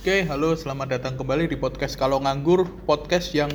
[0.00, 3.52] Oke, halo, selamat datang kembali di podcast Kalau Nganggur, podcast yang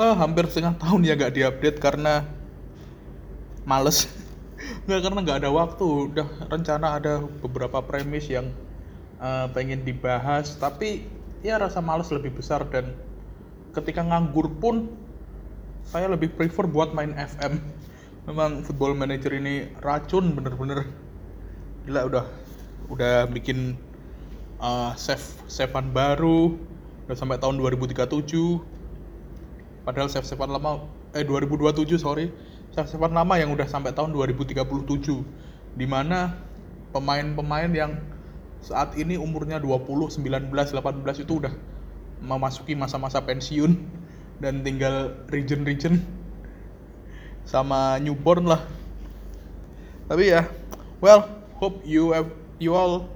[0.00, 2.24] eh, hampir setengah tahun ya nggak diupdate karena
[3.68, 4.08] males.
[4.88, 5.84] Nggak karena nggak ada waktu,
[6.16, 8.56] udah rencana ada beberapa premis yang
[9.20, 11.04] eh, pengen dibahas, tapi
[11.44, 12.96] ya rasa males lebih besar dan
[13.76, 14.88] ketika nganggur pun
[15.84, 17.60] saya lebih prefer buat main FM.
[18.24, 20.88] Memang Football Manager ini racun bener-bener.
[21.84, 22.24] Gila udah
[22.88, 23.76] udah bikin
[24.60, 26.56] uh, save savean baru
[27.06, 28.02] udah sampai tahun 2037
[29.86, 30.82] padahal save savean lama
[31.14, 32.32] eh 2027 sorry.
[32.74, 34.66] Save savean lama yang udah sampai tahun 2037
[35.76, 36.36] di mana
[36.92, 37.92] pemain-pemain yang
[38.64, 41.54] saat ini umurnya 20, 19, 18 itu udah
[42.24, 43.76] memasuki masa-masa pensiun
[44.42, 46.02] dan tinggal region-region
[47.52, 48.60] sama newborn lah.
[50.06, 50.48] Tapi ya
[51.00, 51.28] well
[51.58, 52.28] hope you have
[52.58, 53.15] you all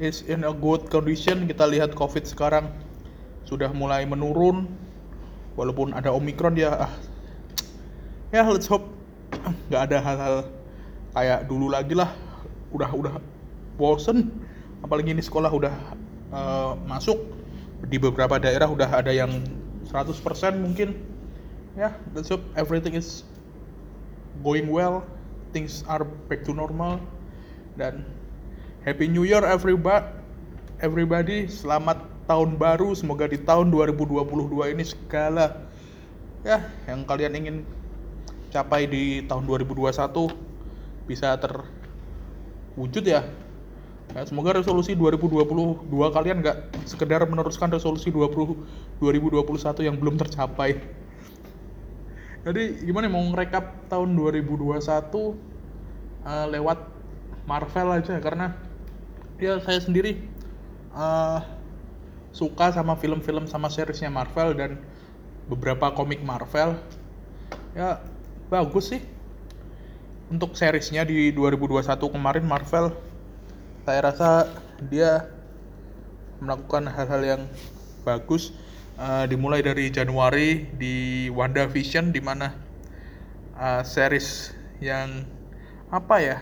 [0.00, 1.44] is in a good condition.
[1.44, 2.72] Kita lihat COVID sekarang
[3.44, 4.64] sudah mulai menurun,
[5.54, 6.88] walaupun ada Omicron ya.
[6.88, 6.92] Ah,
[8.32, 8.88] ya let's hope
[9.68, 10.36] nggak ada hal-hal
[11.12, 12.16] kayak dulu lagi lah.
[12.72, 13.14] Udah udah
[13.76, 14.32] bosen,
[14.80, 15.74] apalagi ini sekolah udah
[16.32, 17.20] uh, masuk
[17.92, 19.44] di beberapa daerah udah ada yang
[19.92, 20.16] 100%
[20.56, 20.96] mungkin.
[21.78, 23.22] Ya, let's hope everything is
[24.42, 25.04] going well,
[25.52, 26.98] things are back to normal
[27.78, 28.02] dan
[28.80, 29.44] Happy New Year
[30.80, 31.44] everybody.
[31.52, 32.96] Selamat tahun baru.
[32.96, 34.24] Semoga di tahun 2022
[34.72, 35.68] ini segala
[36.40, 37.56] ya yang kalian ingin
[38.48, 40.32] capai di tahun 2021
[41.04, 43.28] bisa terwujud ya.
[44.16, 45.84] ya semoga resolusi 2022
[46.16, 50.80] kalian nggak sekedar meneruskan resolusi 20 2021 yang belum tercapai.
[52.48, 55.36] Jadi gimana mau ngerekap tahun 2021 uh,
[56.24, 56.80] eh, lewat
[57.44, 58.69] Marvel aja karena
[59.40, 60.20] ya saya sendiri
[60.92, 61.40] uh,
[62.30, 64.76] suka sama film-film sama seriesnya Marvel dan
[65.48, 66.76] beberapa komik Marvel.
[67.72, 68.04] Ya
[68.52, 69.02] bagus sih.
[70.30, 72.94] Untuk seriesnya di 2021 kemarin Marvel
[73.82, 74.28] saya rasa
[74.86, 75.26] dia
[76.38, 77.42] melakukan hal-hal yang
[78.04, 78.52] bagus.
[79.00, 82.52] Uh, dimulai dari Januari di WandaVision di mana
[83.56, 85.24] uh, series yang
[85.88, 86.38] apa ya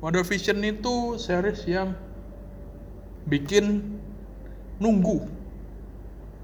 [0.00, 1.96] WandaVision itu series yang
[3.24, 3.96] bikin
[4.76, 5.24] nunggu.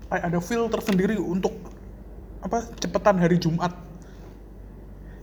[0.08, 1.52] Kayak ada feel tersendiri untuk
[2.40, 3.76] apa cepetan hari Jumat.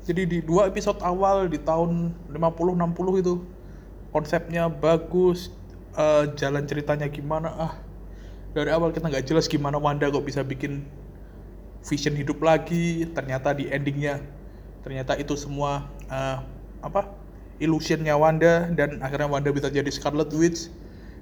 [0.05, 3.33] Jadi di dua episode awal di tahun 50-60 itu
[4.09, 5.53] konsepnya bagus
[5.93, 7.73] uh, jalan ceritanya gimana ah.
[8.49, 10.85] Dari awal kita nggak jelas gimana Wanda kok bisa bikin
[11.85, 13.09] Vision hidup lagi.
[13.13, 14.21] Ternyata di endingnya
[14.81, 16.41] ternyata itu semua uh,
[16.79, 17.18] apa
[17.59, 20.71] illusionnya Wanda dan akhirnya Wanda bisa jadi Scarlet Witch.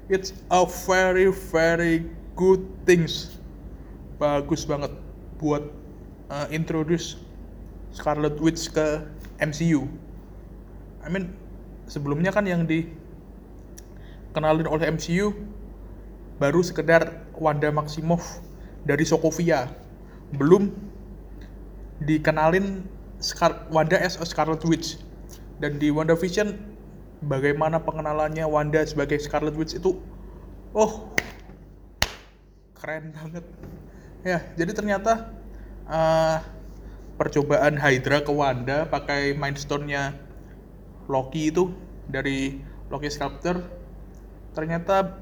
[0.07, 2.07] It's a very very
[2.39, 3.37] good things.
[4.17, 4.89] Bagus banget
[5.37, 5.69] buat
[6.33, 7.21] uh, introduce
[7.93, 9.05] Scarlet Witch ke
[9.37, 9.85] MCU
[11.07, 11.31] I mean
[11.87, 15.31] sebelumnya kan yang dikenalin oleh MCU
[16.35, 18.43] baru sekedar Wanda Maximoff
[18.83, 19.71] dari Sokovia.
[20.35, 20.75] Belum
[22.03, 22.83] dikenalin
[23.23, 24.99] Scar Wanda as a Scarlet Witch
[25.57, 26.53] dan di WandaVision
[27.25, 29.97] bagaimana pengenalannya Wanda sebagai Scarlet Witch itu
[30.73, 31.09] oh
[32.77, 33.45] keren banget.
[34.21, 35.33] Ya jadi ternyata
[35.89, 36.45] uh,
[37.17, 40.13] percobaan Hydra ke Wanda pakai Mind Stone-nya
[41.09, 41.73] Loki itu
[42.05, 42.61] dari
[42.93, 43.65] Loki Sculptor
[44.53, 45.17] ternyata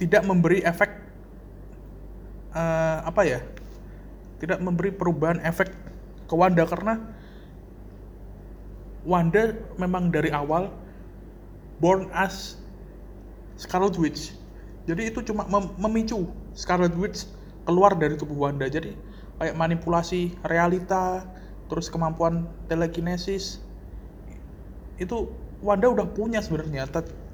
[0.00, 0.90] tidak memberi efek
[2.56, 3.40] uh, apa ya
[4.42, 5.70] tidak memberi perubahan efek
[6.26, 6.64] ke Wanda.
[6.66, 7.13] Karena
[9.04, 10.72] Wanda memang dari awal
[11.78, 12.56] born as
[13.60, 14.32] Scarlet Witch.
[14.84, 17.28] Jadi itu cuma mem memicu Scarlet Witch
[17.68, 18.68] keluar dari tubuh Wanda.
[18.68, 18.96] Jadi
[19.40, 21.24] kayak manipulasi realita,
[21.68, 23.60] terus kemampuan telekinesis
[25.00, 25.28] itu
[25.64, 26.84] Wanda udah punya sebenarnya,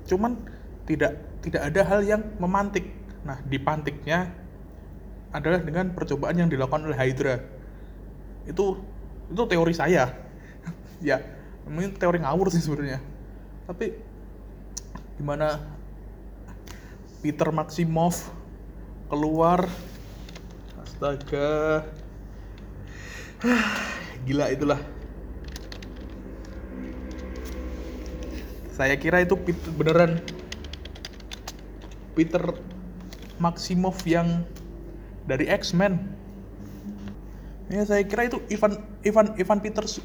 [0.06, 0.38] cuman
[0.86, 2.86] tidak tidak ada hal yang memantik.
[3.26, 4.30] Nah, dipantiknya
[5.34, 7.42] adalah dengan percobaan yang dilakukan oleh Hydra.
[8.46, 8.78] Itu
[9.34, 10.14] itu teori saya.
[11.02, 11.18] ya,
[11.68, 13.02] mungkin teori ngawur sih sebenarnya.
[13.66, 13.96] Tapi
[15.20, 15.60] gimana
[17.20, 18.32] Peter Maximoff
[19.12, 19.68] keluar?
[20.80, 21.84] Astaga.
[24.26, 24.80] Gila itulah.
[28.72, 30.24] Saya kira itu Peter, beneran
[32.16, 32.40] Peter
[33.36, 34.44] Maximoff yang
[35.28, 36.00] dari X-Men.
[37.68, 40.00] Ya saya kira itu Ivan Ivan Ivan Peters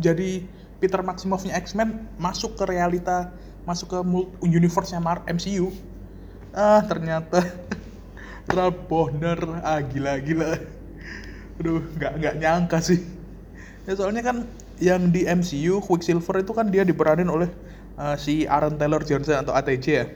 [0.00, 0.44] jadi
[0.82, 3.30] Peter Maximoffnya X-Men masuk ke realita
[3.62, 3.98] masuk ke
[4.42, 4.98] universe-nya
[5.30, 5.70] MCU
[6.52, 7.40] ah ternyata
[8.54, 10.58] Ralph Bohner ah gila gila.
[11.60, 13.00] Aduh nggak nggak nyangka sih.
[13.86, 14.44] Ya soalnya kan
[14.82, 17.48] yang di MCU Quicksilver itu kan dia diperanin oleh
[17.96, 20.06] uh, si Aaron Taylor Johnson atau ATJ ya.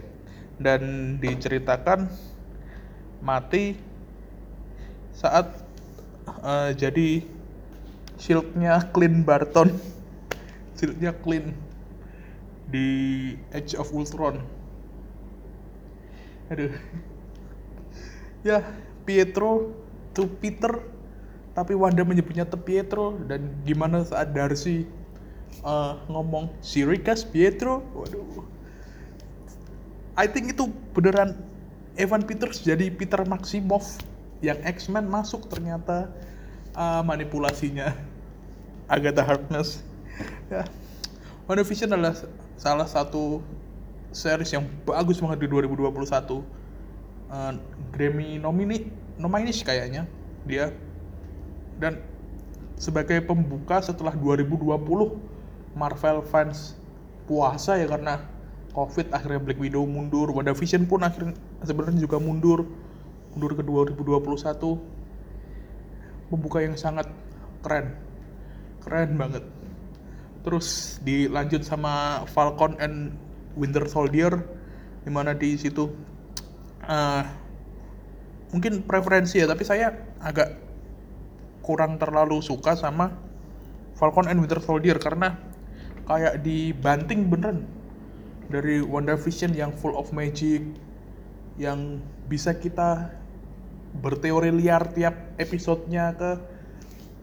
[0.58, 2.10] Dan diceritakan
[3.22, 3.76] mati
[5.16, 5.48] saat
[6.42, 7.35] uh, jadi
[8.20, 9.72] shieldnya Clint Barton.
[10.76, 11.56] Shieldnya Clint
[12.68, 12.88] di
[13.54, 14.42] Age of Ultron.
[16.52, 16.72] Aduh.
[18.44, 18.62] Ya
[19.08, 19.72] Pietro
[20.12, 20.82] to Peter.
[21.56, 23.16] Tapi Wanda menyebutnya to Pietro.
[23.24, 24.84] Dan gimana saat Darcy
[25.64, 27.80] uh, ngomong Sirikas Pietro?
[27.96, 28.44] Waduh.
[30.16, 31.36] I think itu beneran
[31.96, 34.00] Evan Peters jadi Peter Maximoff
[34.44, 36.12] yang X-Men masuk ternyata
[36.76, 37.96] uh, manipulasinya.
[38.86, 39.82] Agatha Harkness.
[40.46, 40.62] Ya.
[41.50, 42.14] WandaVision adalah
[42.54, 43.42] salah satu
[44.14, 47.52] series yang bagus banget di 2021 uh,
[47.90, 48.86] Grammy nomini
[49.18, 50.06] nominis kayaknya
[50.46, 50.70] dia.
[51.82, 51.98] Dan
[52.78, 54.78] sebagai pembuka setelah 2020
[55.76, 56.78] Marvel fans
[57.26, 58.22] puasa ya karena
[58.72, 61.34] Covid akhirnya Black Widow mundur, WandaVision pun akhirnya
[61.64, 62.68] sebenarnya juga mundur.
[63.32, 64.95] Mundur ke 2021
[66.28, 67.08] pembuka yang sangat
[67.62, 67.94] keren.
[68.82, 69.44] Keren banget.
[70.46, 73.14] Terus dilanjut sama Falcon and
[73.58, 74.36] Winter Soldier
[75.02, 75.86] di mana di situ
[76.86, 77.22] uh,
[78.50, 80.54] mungkin preferensi ya tapi saya agak
[81.62, 83.10] kurang terlalu suka sama
[83.98, 85.34] Falcon and Winter Soldier karena
[86.06, 87.66] kayak dibanting beneran
[88.46, 90.62] dari WandaVision yang full of magic
[91.58, 91.98] yang
[92.30, 93.10] bisa kita
[94.02, 96.30] berteori liar tiap episodenya ke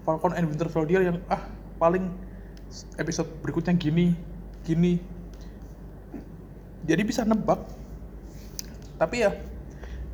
[0.04, 1.46] Falcon and Winter Soldier yang ah
[1.80, 2.12] paling
[3.00, 4.16] episode berikutnya gini
[4.64, 5.00] gini.
[6.84, 7.60] Jadi bisa nebak.
[9.00, 9.31] Tapi ya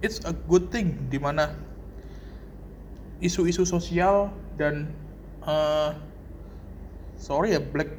[0.01, 1.55] it's a good thing di mana
[3.19, 4.87] isu-isu sosial dan
[5.43, 5.91] uh,
[7.19, 7.91] sorry ya Black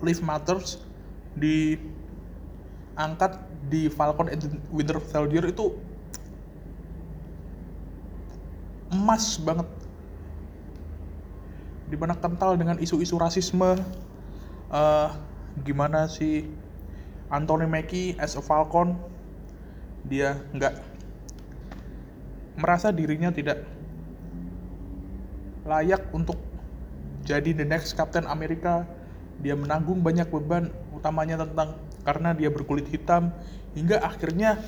[0.00, 0.78] Lives Matters
[1.36, 1.82] diangkat
[3.68, 5.74] di Falcon and Winter Soldier itu
[8.90, 9.66] emas banget.
[11.90, 13.78] Di mana kental dengan isu-isu rasisme
[14.70, 15.08] uh,
[15.66, 16.46] gimana si
[17.30, 18.98] Anthony Mackie as a Falcon
[20.06, 20.74] dia nggak
[22.58, 23.62] merasa dirinya tidak
[25.66, 26.38] layak untuk
[27.24, 28.84] jadi the next Captain America.
[29.40, 33.32] Dia menanggung banyak beban utamanya tentang karena dia berkulit hitam
[33.72, 34.60] hingga akhirnya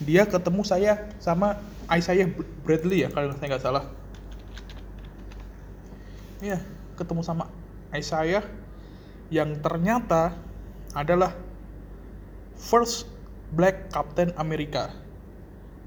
[0.00, 2.30] dia ketemu saya sama Isaiah
[2.62, 3.84] Bradley ya kalau saya nggak salah.
[6.40, 6.62] Ya
[6.94, 7.50] ketemu sama
[7.90, 8.46] Isaiah
[9.28, 10.34] yang ternyata
[10.94, 11.34] adalah
[12.54, 13.10] first
[13.50, 14.94] black captain Amerika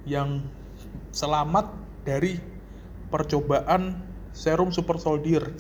[0.04, 0.44] yang
[1.16, 1.72] selamat
[2.04, 2.40] dari
[3.08, 4.04] percobaan
[4.36, 5.54] serum super soldier.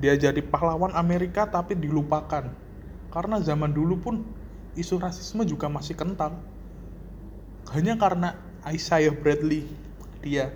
[0.00, 2.52] Dia jadi pahlawan Amerika tapi dilupakan.
[3.12, 4.14] Karena zaman dulu pun
[4.76, 6.36] isu rasisme juga masih kental.
[7.72, 8.36] Hanya karena
[8.66, 9.62] Isaiah Bradley
[10.26, 10.50] dia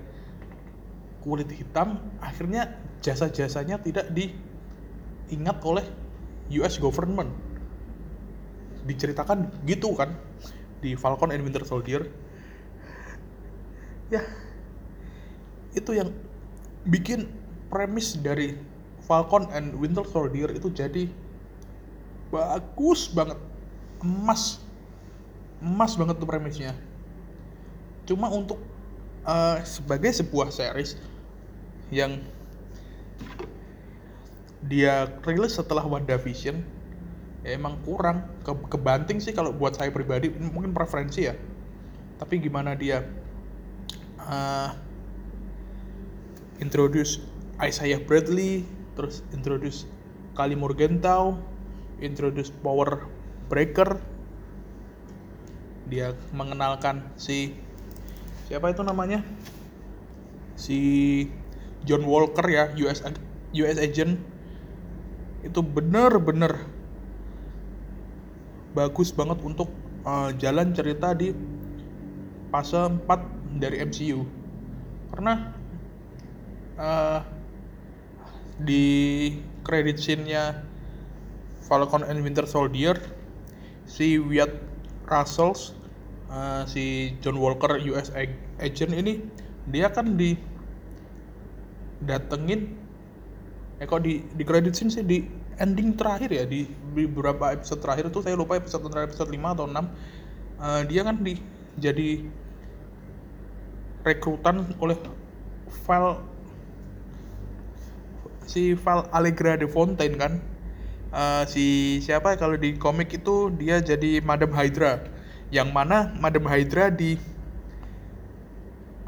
[1.22, 2.74] kulit hitam akhirnya
[3.04, 5.86] jasa-jasanya tidak diingat oleh
[6.58, 7.30] US government.
[8.82, 10.16] Diceritakan gitu kan
[10.82, 12.10] di Falcon and Winter Soldier.
[14.10, 14.26] Ya
[15.70, 16.10] itu yang
[16.82, 17.30] bikin
[17.70, 18.58] premis dari
[19.06, 21.06] Falcon and Winter Soldier itu jadi
[22.34, 23.38] bagus banget.
[24.02, 24.58] Emas
[25.60, 26.72] emas banget tuh premisnya
[28.10, 28.58] cuma untuk
[29.22, 30.98] uh, sebagai sebuah series
[31.94, 32.18] yang
[34.66, 36.58] dia rilis setelah WandaVision
[37.46, 38.26] ya emang kurang.
[38.42, 41.38] Ke kebanting sih kalau buat saya pribadi mungkin preferensi ya.
[42.18, 43.06] Tapi gimana dia
[44.26, 44.74] uh,
[46.58, 47.22] introduce
[47.62, 48.66] Isaiah Bradley
[48.98, 49.86] terus introduce
[50.34, 51.38] Kali Morgenthau
[52.02, 53.06] introduce Power
[53.46, 54.02] Breaker.
[55.86, 57.54] Dia mengenalkan si
[58.50, 59.22] siapa itu namanya?
[60.58, 60.78] Si
[61.86, 63.06] John Walker ya US
[63.54, 64.18] US agent.
[65.46, 66.66] Itu bener-bener
[68.74, 69.70] bagus banget untuk
[70.02, 71.30] uh, jalan cerita di
[72.50, 74.26] fase 4 dari MCU
[75.10, 75.54] karena
[76.78, 77.18] uh,
[78.62, 78.86] di
[79.66, 80.62] credit scene-nya
[81.66, 82.94] Falcon and Winter Soldier
[83.90, 84.54] si Wyatt
[85.10, 85.79] Russell
[86.30, 88.14] uh, si John Walker US
[88.62, 89.20] agent ini
[89.68, 90.38] dia kan di
[92.00, 92.78] datengin
[93.76, 95.24] eh kok di di scene sih di
[95.60, 96.64] ending terakhir ya di,
[96.96, 101.16] beberapa episode terakhir itu saya lupa episode terakhir episode 5 atau 6 uh, dia kan
[101.20, 101.36] di
[101.76, 102.24] jadi
[104.04, 104.96] rekrutan oleh
[105.84, 106.24] Val
[108.48, 110.32] si Val Allegra de Fontaine kan.
[111.10, 115.02] Uh, si siapa kalau di komik itu dia jadi Madam Hydra
[115.50, 117.18] yang mana Madam Hydra di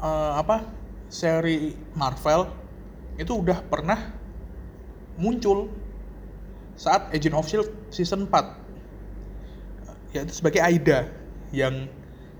[0.03, 0.67] uh, apa
[1.07, 2.51] seri Marvel
[3.15, 4.11] itu udah pernah
[5.15, 5.71] muncul
[6.75, 8.63] saat Agent of Shield season 4
[10.13, 11.09] yaitu sebagai Aida
[11.49, 11.89] yang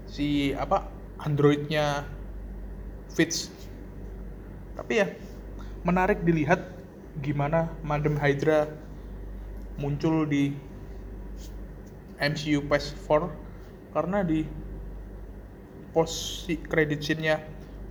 [0.06, 0.86] si apa
[1.22, 2.06] androidnya
[3.14, 3.50] Fitz.
[4.74, 5.08] Tapi ya
[5.86, 6.66] menarik dilihat
[7.22, 8.70] gimana Madam Hydra
[9.78, 10.54] muncul di
[12.18, 13.43] MCU Phase 4
[13.94, 14.42] karena di
[15.94, 17.38] post credit scene-nya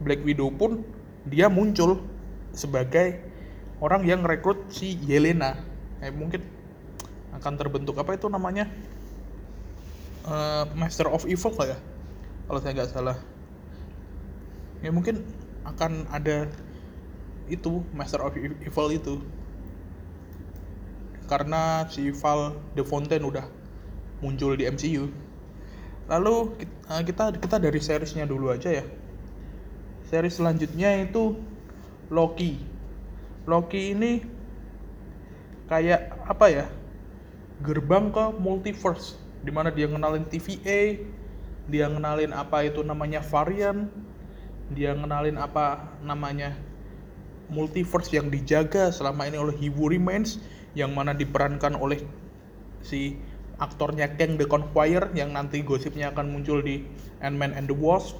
[0.02, 0.82] Black Widow pun
[1.22, 2.02] dia muncul
[2.50, 3.22] sebagai
[3.78, 5.54] orang yang rekrut si Yelena.
[6.02, 6.42] Eh, mungkin
[7.38, 8.66] akan terbentuk apa itu namanya?
[10.22, 11.78] Uh, Master of Evil lah ya
[12.46, 13.18] kalau saya nggak salah.
[14.82, 15.22] Ya mungkin
[15.62, 16.50] akan ada
[17.46, 19.14] itu Master of Evil itu.
[21.30, 23.46] Karena si Val De Fontaine udah
[24.20, 25.08] muncul di MCU
[26.10, 28.84] lalu eh, kita kita dari seriesnya dulu aja ya.
[30.08, 31.38] Series selanjutnya itu
[32.12, 32.60] Loki.
[33.48, 34.22] Loki ini
[35.66, 36.66] kayak apa ya?
[37.62, 41.02] Gerbang ke multiverse di mana dia ngenalin TVA
[41.66, 43.90] dia ngenalin apa itu namanya varian
[44.70, 46.54] dia ngenalin apa namanya
[47.50, 50.38] multiverse yang dijaga selama ini oleh Who Remains
[50.72, 52.00] yang mana diperankan oleh
[52.80, 53.18] si
[53.62, 56.82] aktornya Kang the Conqueror yang nanti gosipnya akan muncul di
[57.22, 58.18] Ant-Man and the Wasp.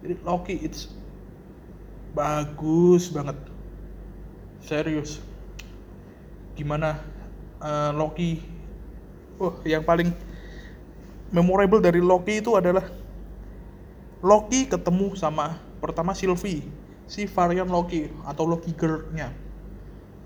[0.00, 0.88] Jadi Loki it's
[2.16, 3.36] bagus banget.
[4.64, 5.20] Serius.
[6.56, 6.96] Gimana
[7.60, 8.40] uh, Loki
[9.42, 10.14] Oh, yang paling
[11.34, 12.86] memorable dari Loki itu adalah
[14.22, 16.62] Loki ketemu sama pertama Sylvie
[17.10, 19.34] si varian Loki atau Loki Girl-nya.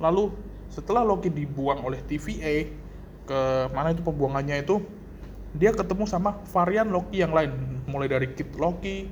[0.03, 0.37] Lalu
[0.69, 2.69] setelah Loki dibuang oleh TVA
[3.27, 3.41] ke
[3.75, 4.81] mana itu pembuangannya itu
[5.57, 9.11] dia ketemu sama varian Loki yang lain mulai dari Kid Loki,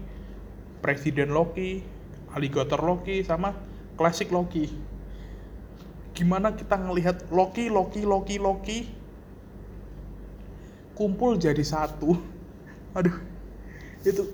[0.79, 1.83] Presiden Loki,
[2.37, 3.57] Alligator Loki sama
[3.99, 4.71] Classic Loki.
[6.15, 8.79] Gimana kita ngelihat Loki, Loki, Loki, Loki
[10.95, 12.15] kumpul jadi satu.
[12.99, 13.19] Aduh,
[14.07, 14.31] itu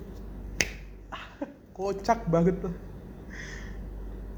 [1.77, 2.75] kocak banget tuh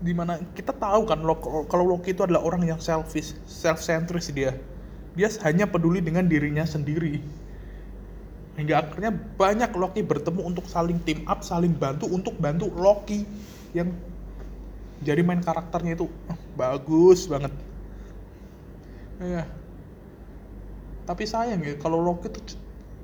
[0.03, 1.23] di mana kita tahu kan
[1.71, 4.51] kalau Loki itu adalah orang yang selfish, self-centris dia.
[5.13, 7.21] Dia hanya peduli dengan dirinya sendiri.
[8.53, 13.25] Hingga akhirnya banyak Loki bertemu untuk saling team up, saling bantu untuk bantu Loki
[13.73, 13.89] yang
[15.01, 17.53] jadi main karakternya itu oh, bagus banget.
[19.21, 19.45] Ya.
[21.03, 22.57] Tapi sayang ya kalau Loki itu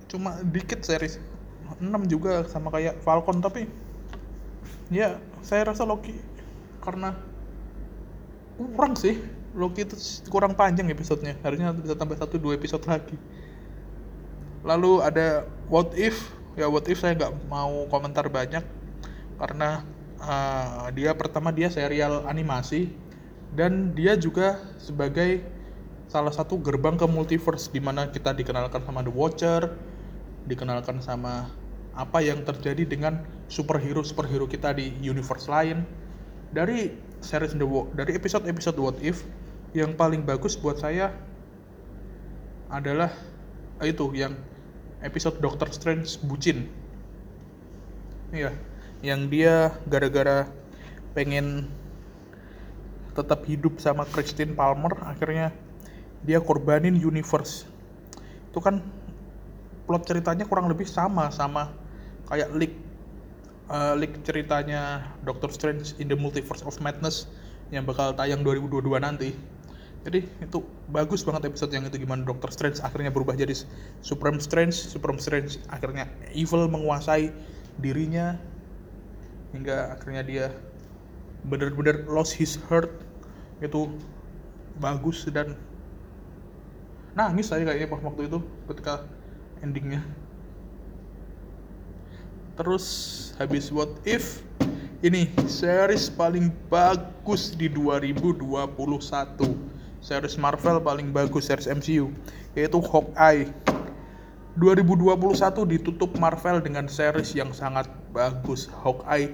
[0.09, 1.21] cuma dikit series
[1.77, 3.69] 6 juga sama kayak Falcon tapi
[4.89, 6.17] ya saya rasa Loki
[6.81, 7.13] karena
[8.57, 9.21] kurang sih
[9.57, 9.95] Loki itu
[10.29, 11.37] kurang panjang episodenya.
[11.41, 13.17] Harusnya bisa tambah satu dua episode lagi.
[14.61, 16.29] Lalu ada what if.
[16.57, 18.61] Ya what if saya nggak mau komentar banyak
[19.39, 19.87] karena
[20.19, 22.91] uh, dia pertama dia serial animasi
[23.55, 25.39] dan dia juga sebagai
[26.11, 29.71] salah satu gerbang ke multiverse di mana kita dikenalkan sama The Watcher
[30.49, 31.47] dikenalkan sama
[31.93, 35.85] apa yang terjadi dengan superhero superhero kita di universe lain.
[36.49, 39.23] Dari series The What, dari episode-episode What If
[39.75, 41.13] yang paling bagus buat saya
[42.69, 43.13] adalah
[43.81, 44.37] itu yang
[44.99, 46.67] episode Doctor Strange bucin.
[48.29, 48.53] Iya,
[49.01, 50.45] yang dia gara-gara
[51.17, 51.65] pengen
[53.17, 55.51] tetap hidup sama Christine Palmer akhirnya
[56.23, 57.65] dia korbanin universe.
[58.51, 58.83] Itu kan
[59.89, 61.73] plot ceritanya kurang lebih sama sama
[62.29, 62.77] kayak League
[63.69, 67.29] uh, leak ceritanya Doctor Strange in the Multiverse of Madness
[67.69, 69.31] yang bakal tayang 2022 nanti.
[69.99, 73.51] Jadi itu bagus banget episode yang itu gimana Doctor Strange akhirnya berubah jadi
[73.99, 77.29] Supreme Strange, Supreme Strange akhirnya evil menguasai
[77.77, 78.39] dirinya
[79.51, 80.45] hingga akhirnya dia
[81.47, 82.91] benar-benar lost his heart
[83.59, 83.91] itu
[84.79, 85.55] bagus dan
[87.15, 88.39] nangis saya kayaknya pas waktu itu
[88.71, 89.03] ketika
[89.59, 89.99] endingnya
[92.59, 92.85] terus
[93.39, 94.43] habis what if
[94.99, 98.35] ini series paling bagus di 2021
[100.03, 102.11] series Marvel paling bagus series MCU
[102.59, 103.47] yaitu Hawkeye.
[104.59, 109.31] 2021 ditutup Marvel dengan series yang sangat bagus Hawkeye.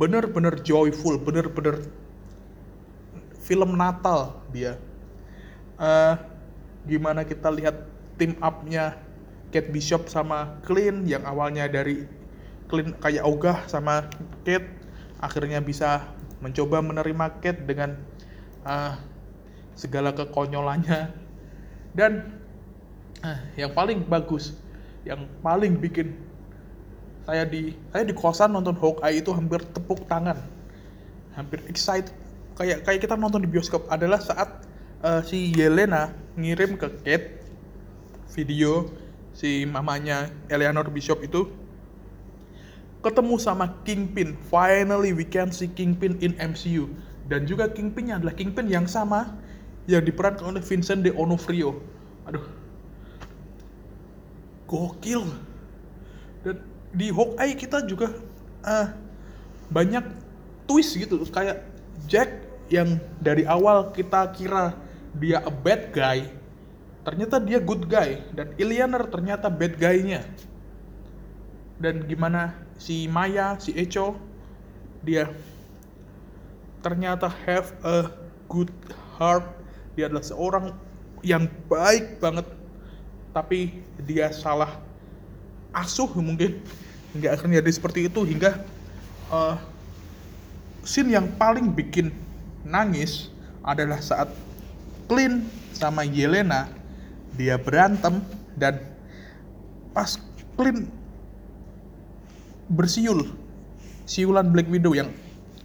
[0.00, 1.84] Bener-bener joyful bener-bener
[3.36, 4.80] film Natal dia.
[5.76, 6.16] Uh,
[6.88, 7.84] gimana kita lihat
[8.16, 8.96] team upnya
[9.52, 12.21] Kate Bishop sama Clint yang awalnya dari
[12.72, 14.08] Clint kayak ogah sama
[14.48, 14.64] Kate
[15.20, 16.08] akhirnya bisa
[16.40, 18.00] mencoba menerima Kate dengan
[18.64, 18.96] uh,
[19.76, 21.12] segala kekonyolannya.
[21.92, 22.40] Dan
[23.20, 24.56] uh, yang paling bagus
[25.04, 26.16] yang paling bikin
[27.28, 30.40] saya di saya di kosan nonton Hawkeye itu hampir tepuk tangan.
[31.36, 32.08] Hampir excited.
[32.56, 34.48] Kayak kayak kita nonton di bioskop adalah saat
[35.04, 37.28] uh, si Yelena ngirim ke Kate
[38.32, 38.88] video
[39.36, 41.61] si mamanya Eleanor Bishop itu
[43.02, 44.38] ketemu sama Kingpin.
[44.48, 46.88] Finally we can see Kingpin in MCU.
[47.26, 49.34] Dan juga Kingpinnya adalah Kingpin yang sama
[49.90, 51.82] yang diperankan oleh Vincent de Onofrio.
[52.30, 52.46] Aduh.
[54.70, 55.26] Gokil.
[56.46, 56.56] Dan
[56.94, 58.14] di Hawkeye kita juga
[58.64, 58.86] uh,
[59.72, 60.04] banyak
[60.68, 61.64] twist gitu kayak
[62.06, 62.28] Jack
[62.72, 64.76] yang dari awal kita kira
[65.16, 66.24] dia a bad guy
[67.04, 70.24] ternyata dia good guy dan Ilianer ternyata bad guy-nya
[71.82, 74.18] dan gimana si Maya, si Echo,
[75.06, 75.30] dia
[76.82, 78.10] ternyata have a
[78.50, 78.74] good
[79.14, 79.46] heart.
[79.94, 80.66] Dia adalah seorang
[81.22, 82.46] yang baik banget,
[83.30, 84.82] tapi dia salah
[85.70, 86.58] asuh mungkin
[87.14, 88.60] hingga akhirnya dia seperti itu hingga
[89.30, 89.56] uh,
[90.82, 92.10] scene yang paling bikin
[92.66, 93.30] nangis
[93.62, 94.28] adalah saat
[95.06, 96.68] Clint sama Yelena
[97.38, 98.20] dia berantem
[98.58, 98.80] dan
[99.96, 100.20] pas
[100.56, 101.01] Clint
[102.70, 103.32] bersiul
[104.06, 105.10] siulan Black Widow yang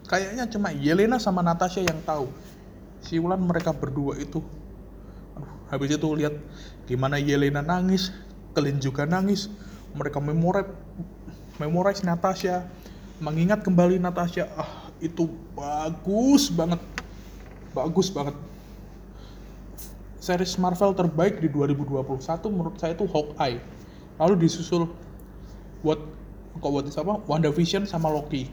[0.07, 2.29] kayaknya cuma Yelena sama Natasha yang tahu.
[3.03, 4.41] Siulan mereka berdua itu.
[5.37, 6.33] Aduh, habis itu lihat
[6.89, 8.09] gimana Yelena nangis
[8.57, 9.53] Kelin juga nangis.
[9.93, 10.73] Mereka memorize
[11.61, 12.65] memorize Natasha
[13.21, 14.49] mengingat kembali Natasha.
[14.57, 16.81] Ah itu bagus banget.
[17.77, 18.33] Bagus banget.
[20.17, 22.01] Series Marvel terbaik di 2021
[22.49, 23.61] menurut saya itu Hawkeye.
[24.17, 24.89] Lalu disusul
[25.85, 26.01] buat
[26.57, 28.49] kok buat apa WandaVision sama Loki.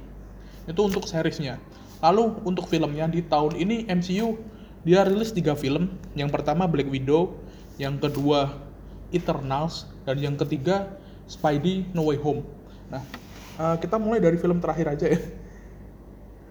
[0.64, 1.60] Itu untuk seriesnya.
[2.00, 4.36] Lalu untuk filmnya di tahun ini MCU
[4.84, 5.96] dia rilis tiga film.
[6.12, 7.36] Yang pertama Black Widow.
[7.80, 8.52] Yang kedua
[9.12, 9.88] Eternals.
[10.04, 12.44] Dan yang ketiga Spidey No Way Home.
[12.92, 13.02] Nah
[13.56, 15.20] uh, kita mulai dari film terakhir aja ya.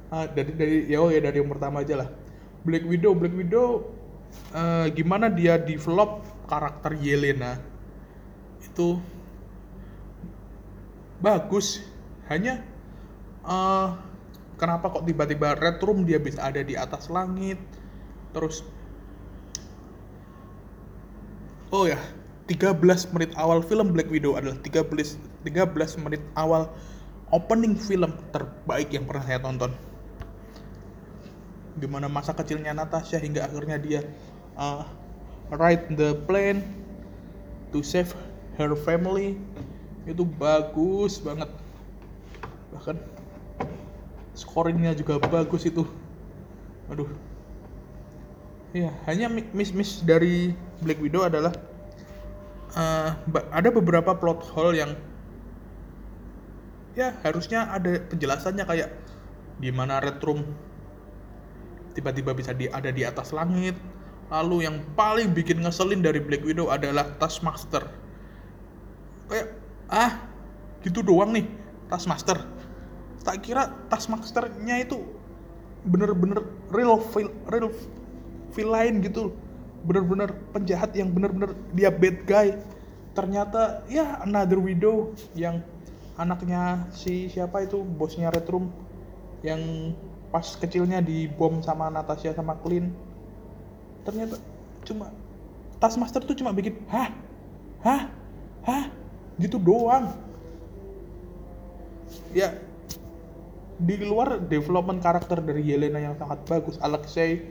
[0.10, 2.10] Uh, dari dari ya oh ya dari yang pertama aja lah.
[2.64, 3.86] Black Widow Black Widow
[4.56, 7.62] uh, gimana dia develop karakter Yelena?
[8.64, 8.98] Itu
[11.20, 11.84] bagus.
[12.32, 12.64] Hanya
[13.44, 14.00] uh,
[14.56, 17.60] kenapa kok tiba-tiba red room dia bisa ada di atas langit?
[18.34, 18.66] Terus
[21.74, 21.98] oh ya
[22.46, 22.80] 13
[23.18, 26.70] menit awal film Black Widow adalah 13 13 menit awal
[27.34, 29.74] opening film terbaik yang pernah saya tonton.
[31.82, 34.06] Gimana masa kecilnya Natasha hingga akhirnya dia
[34.54, 34.86] uh,
[35.50, 36.62] ride the plane
[37.74, 38.14] to save
[38.62, 39.42] her family
[40.04, 41.50] itu bagus banget.
[42.76, 42.98] Bahkan
[44.36, 45.88] scoringnya juga bagus itu.
[46.92, 47.08] Aduh.
[48.74, 51.54] Ya hanya miss miss dari Black Widow adalah
[52.74, 53.14] uh,
[53.54, 54.98] ada beberapa plot hole yang
[56.98, 58.90] ya harusnya ada penjelasannya kayak
[59.62, 60.42] gimana Red Room
[61.94, 63.78] tiba-tiba bisa di, ada di atas langit.
[64.34, 67.86] Lalu yang paling bikin ngeselin dari Black Widow adalah Taskmaster.
[69.30, 69.54] Kayak
[69.94, 70.18] ah
[70.82, 71.46] gitu doang nih
[71.86, 72.42] tas master
[73.24, 75.00] tak kira tas masternya itu
[75.88, 77.72] bener-bener real feel real
[78.52, 79.32] villain gitu.
[79.84, 82.56] Bener-bener penjahat yang bener-bener dia bad guy.
[83.16, 85.64] Ternyata ya another widow yang
[86.16, 88.72] anaknya si siapa itu bosnya Red Room
[89.44, 89.92] yang
[90.32, 92.92] pas kecilnya dibom sama Natasha sama Clint.
[94.08, 94.40] Ternyata
[94.88, 95.12] cuma
[95.80, 97.12] Taskmaster tuh cuma bikin hah?
[97.84, 98.08] Hah?
[98.64, 99.03] Hah
[99.38, 100.14] gitu doang.
[102.34, 102.58] Ya
[103.82, 107.42] di luar development karakter dari Yelena yang sangat bagus Alexei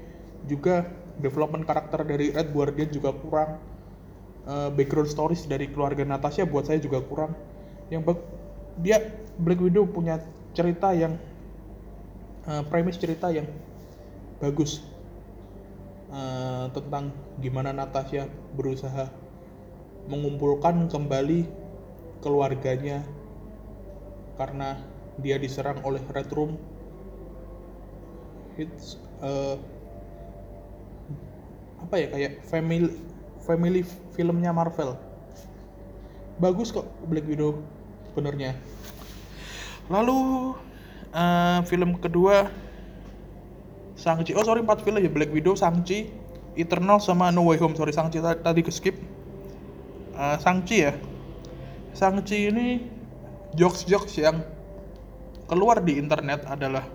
[0.47, 0.87] juga
[1.18, 3.59] development karakter dari Red Guardian juga kurang.
[4.42, 7.35] Uh, background stories dari keluarga Natasha buat saya juga kurang.
[7.95, 8.18] Yang
[8.83, 8.99] dia
[9.38, 10.18] Black Widow punya
[10.51, 11.14] cerita yang
[12.51, 13.47] uh, premis cerita yang
[14.42, 14.83] bagus.
[16.12, 17.09] Uh, tentang
[17.40, 19.09] gimana Natasha berusaha
[20.11, 21.62] mengumpulkan kembali
[22.23, 23.03] keluarganya
[24.39, 24.79] karena
[25.21, 26.57] dia diserang oleh Red Room.
[28.57, 29.59] It's uh,
[31.83, 32.95] apa ya kayak family
[33.43, 33.83] family
[34.15, 34.97] filmnya Marvel.
[36.41, 37.61] Bagus kok Black Widow
[38.13, 38.57] sebenarnya.
[39.91, 40.55] Lalu
[41.13, 42.49] uh, film kedua
[43.99, 44.33] Sangchi.
[44.33, 46.09] Oh sorry empat film ya Black Widow, Sangchi,
[46.57, 47.77] Eternal sama No Way Home.
[47.77, 48.97] Sorry Sangchi tadi ke skip.
[50.13, 50.93] Uh, Sangchi ya
[51.92, 52.88] Sangchi ini
[53.52, 54.40] jokes-jokes yang
[55.44, 56.88] keluar di internet adalah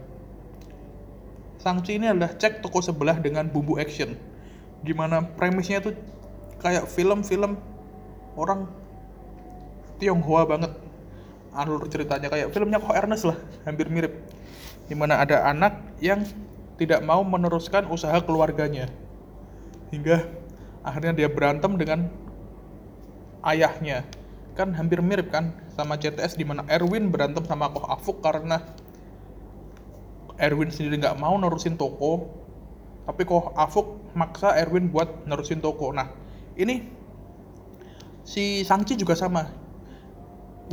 [1.62, 4.18] Sangchi ini adalah cek toko sebelah dengan bumbu action.
[4.86, 5.94] Gimana premisnya tuh
[6.62, 7.58] kayak film-film
[8.38, 8.70] orang
[9.98, 10.72] Tionghoa banget.
[11.58, 14.14] Alur ceritanya kayak filmnya kok Ernest lah, hampir mirip.
[14.86, 16.22] Di mana ada anak yang
[16.78, 18.86] tidak mau meneruskan usaha keluarganya.
[19.90, 20.30] Hingga
[20.86, 22.06] akhirnya dia berantem dengan
[23.42, 24.06] ayahnya.
[24.58, 28.66] Kan hampir mirip kan sama CTS di mana Erwin berantem sama Koh Afuk karena
[30.42, 32.26] Erwin sendiri nggak mau nerusin toko
[33.06, 35.94] tapi kok Afuk maksa Erwin buat nerusin toko.
[35.94, 36.10] Nah
[36.58, 36.90] ini
[38.26, 39.46] si Sangci juga sama.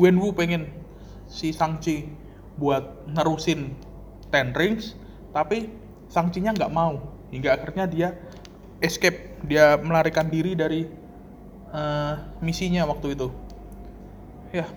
[0.01, 0.73] Wenwu pengen
[1.29, 2.09] si Sangci
[2.57, 3.77] buat nerusin
[4.33, 4.97] Ten Rings
[5.37, 5.69] tapi
[6.09, 7.05] Sangcinya nggak mau.
[7.29, 8.09] Hingga akhirnya dia
[8.81, 10.89] escape dia melarikan diri dari
[11.69, 13.44] uh, misinya waktu itu
[14.55, 14.71] ya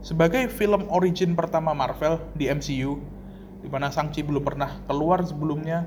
[0.00, 2.96] sebagai film origin pertama Marvel di MCU
[3.58, 5.86] di mana Sangchi belum pernah keluar sebelumnya.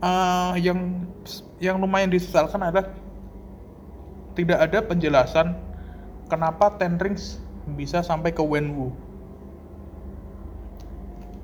[0.00, 1.04] Uh, yang
[1.60, 2.88] yang lumayan disesalkan adalah
[4.32, 5.52] tidak ada penjelasan
[6.32, 7.36] kenapa Ten Rings
[7.76, 8.96] bisa sampai ke Wenwu.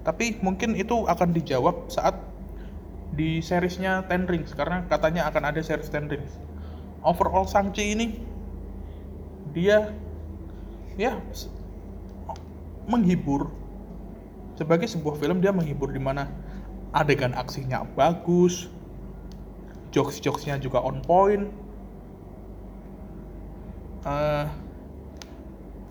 [0.09, 2.17] Tapi mungkin itu akan dijawab saat
[3.13, 6.41] di seriesnya Ten Rings karena katanya akan ada series Ten Rings.
[7.05, 8.17] Overall Sangchi ini
[9.57, 9.89] dia
[11.01, 11.17] ya
[12.85, 13.49] menghibur.
[14.61, 16.29] Sebagai sebuah film dia menghibur di mana
[16.93, 18.69] adegan aksinya bagus
[19.93, 21.49] jokes-jokesnya juga on point
[24.05, 24.45] uh,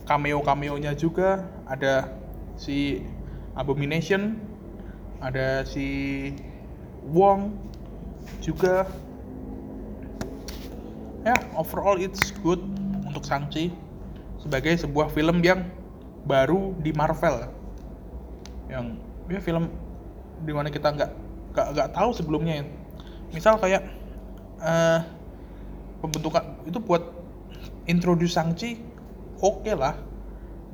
[0.06, 1.50] cameo-cameonya juga.
[1.66, 2.14] Ada
[2.54, 3.02] si
[3.58, 4.38] Abomination
[5.26, 6.30] ada si
[7.10, 7.58] Wong
[8.46, 8.86] juga.
[11.26, 12.62] Ya overall it's good
[13.16, 13.72] untuk Shang-Chi
[14.44, 15.64] sebagai sebuah film yang
[16.28, 17.48] baru di Marvel.
[18.68, 19.00] Yang
[19.32, 19.72] ya film
[20.44, 21.12] di mana kita nggak
[21.56, 22.66] nggak nggak tahu sebelumnya ya.
[23.32, 23.88] misal kayak
[24.60, 25.00] uh,
[26.04, 27.04] pembentukan itu buat
[27.88, 28.84] introduce Sangchi
[29.40, 29.96] oke okay lah.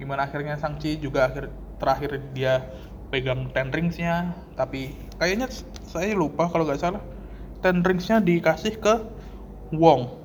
[0.02, 2.66] Gimana akhirnya Sangchi juga akhir terakhir dia
[3.14, 5.46] pegang ten ringsnya tapi kayaknya
[5.86, 7.06] saya lupa kalau nggak salah.
[7.62, 8.94] Ten ringsnya dikasih ke
[9.78, 10.21] Wong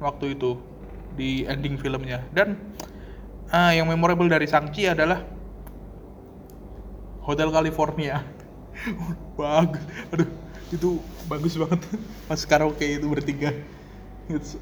[0.00, 0.56] waktu itu
[1.14, 2.24] di ending filmnya.
[2.32, 2.56] Dan
[3.52, 5.22] uh, yang memorable dari Sangchi adalah
[7.22, 8.24] Hotel California.
[9.38, 9.84] Bagus.
[10.10, 10.28] Aduh
[10.70, 11.82] itu bagus banget.
[12.30, 13.54] Pas karaoke itu bertiga.
[14.30, 14.54] It's,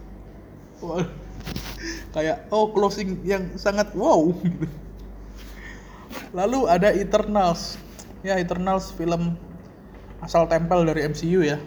[0.80, 1.04] wow.
[2.16, 4.32] kayak oh closing yang sangat wow.
[6.38, 7.76] Lalu ada Eternals.
[8.24, 9.36] Ya Eternals film
[10.18, 11.62] asal tempel dari MCU ya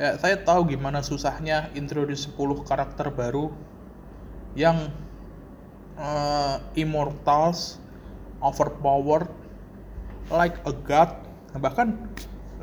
[0.00, 3.52] ya saya tahu gimana susahnya introduce 10 karakter baru
[4.56, 4.88] yang
[6.00, 7.76] uh, immortals
[8.40, 9.28] overpowered
[10.32, 11.20] like a god
[11.60, 12.00] bahkan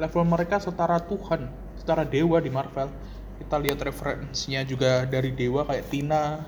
[0.02, 2.92] level mereka setara Tuhan setara dewa di Marvel.
[3.40, 6.44] Kita lihat referensinya juga dari dewa kayak Tina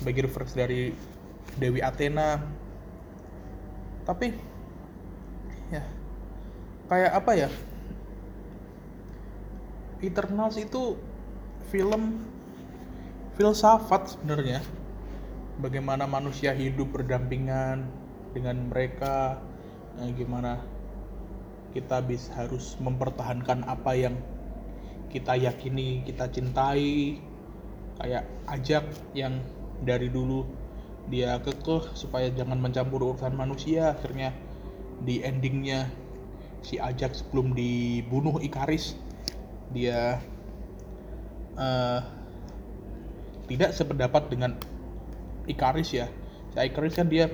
[0.00, 0.88] bagi referensi dari
[1.60, 2.40] Dewi Athena.
[4.08, 4.32] Tapi
[5.68, 5.84] ya
[6.88, 7.50] kayak apa ya
[10.00, 10.96] Eternals itu
[11.68, 12.24] film
[13.36, 14.64] filsafat sebenarnya.
[15.60, 17.84] Bagaimana manusia hidup berdampingan
[18.32, 19.36] dengan mereka
[20.00, 20.64] eh, gimana
[21.76, 24.16] kita bisa harus mempertahankan apa yang
[25.12, 27.20] kita yakini kita cintai.
[28.00, 29.44] Kayak ajak yang
[29.84, 30.48] dari dulu
[31.12, 33.92] dia kekeh supaya jangan mencampur urusan manusia.
[33.92, 34.32] Akhirnya
[35.04, 35.92] di endingnya
[36.64, 39.09] si ajak sebelum dibunuh Ikaris
[39.70, 40.18] dia
[41.54, 42.00] uh,
[43.50, 44.54] tidak sependapat dengan
[45.46, 46.06] Ikaris ya.
[46.54, 47.30] Si Ikaris kan dia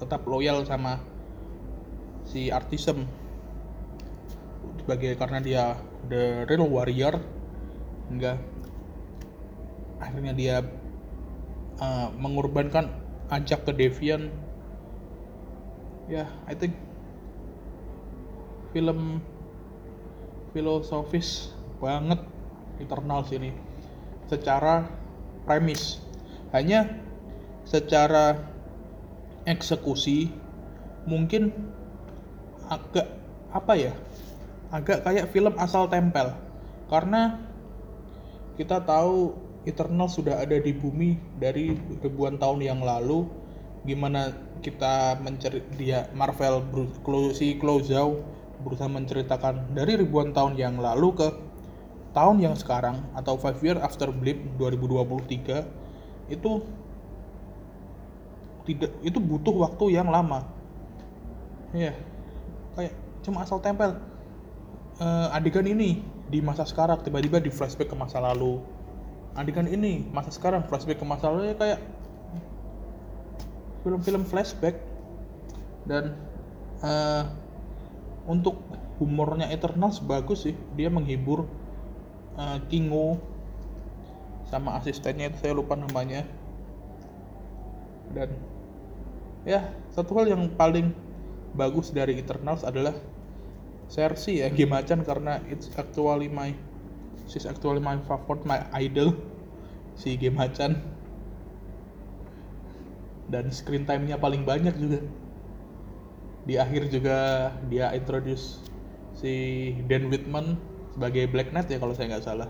[0.00, 1.00] tetap loyal sama
[2.24, 3.04] si Artisem
[4.80, 5.64] sebagai karena dia
[6.08, 7.20] the real warrior
[8.08, 8.40] enggak.
[10.00, 10.56] Akhirnya dia
[11.80, 12.88] uh, mengorbankan
[13.30, 14.32] ajak ke Devian
[16.10, 16.74] ya yeah, I think
[18.74, 19.22] film
[20.50, 22.20] filosofis banget
[22.80, 23.52] Eternals ini
[24.26, 24.88] secara
[25.44, 26.00] premis.
[26.50, 26.86] Hanya
[27.66, 28.40] secara
[29.46, 30.30] eksekusi
[31.06, 31.54] mungkin
[32.70, 33.06] agak
[33.50, 33.92] apa ya
[34.70, 36.34] agak kayak film asal tempel.
[36.90, 37.38] Karena
[38.58, 39.34] kita tahu
[39.68, 43.28] Eternal sudah ada di bumi dari ribuan tahun yang lalu.
[43.84, 44.32] Gimana
[44.64, 46.64] kita mencari dia Marvel
[47.32, 48.20] si Clozau
[48.60, 51.28] berusaha menceritakan dari ribuan tahun yang lalu ke
[52.10, 56.50] tahun yang sekarang atau five year after blip 2023 itu
[58.66, 60.46] tidak itu butuh waktu yang lama.
[61.74, 61.94] Ya
[62.74, 63.98] kayak cuma asal tempel.
[65.00, 68.60] Uh, adegan ini di masa sekarang tiba-tiba di flashback ke masa lalu.
[69.34, 71.80] Adegan ini masa sekarang flashback ke masa lalu ya kayak
[73.86, 74.76] film-film flashback.
[75.88, 76.14] Dan
[76.84, 77.24] uh,
[78.30, 78.62] untuk
[79.02, 80.54] humornya Eternals bagus sih.
[80.78, 81.50] Dia menghibur
[82.38, 83.18] uh, Kingo
[84.46, 86.22] sama asistennya itu saya lupa namanya.
[88.14, 88.30] Dan
[89.42, 90.94] ya satu hal yang paling
[91.58, 92.94] bagus dari Eternals adalah
[93.90, 96.54] Cersei ya game macan karena it's actually my
[97.26, 99.10] she's actually my favorite my idol
[99.98, 100.78] si game macan.
[103.30, 105.06] Dan screen time-nya paling banyak juga
[106.48, 108.60] di akhir juga dia introduce
[109.20, 109.32] si
[109.84, 110.56] Dan Whitman
[110.96, 112.48] sebagai Black Knight ya kalau saya nggak salah.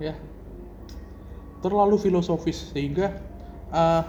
[0.00, 0.16] Ya.
[1.60, 3.20] Terlalu filosofis sehingga
[3.68, 4.02] uh,